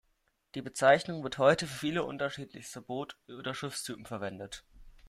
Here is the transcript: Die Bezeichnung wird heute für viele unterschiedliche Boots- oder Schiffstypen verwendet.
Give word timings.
Die 0.55 0.63
Bezeichnung 0.63 1.23
wird 1.23 1.37
heute 1.37 1.67
für 1.67 1.77
viele 1.77 2.03
unterschiedliche 2.03 2.81
Boots- 2.81 3.15
oder 3.27 3.53
Schiffstypen 3.53 4.07
verwendet. 4.07 4.65